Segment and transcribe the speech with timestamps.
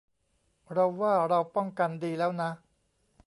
[0.73, 2.51] เราว่าเราป้องกันดีแล้วนะ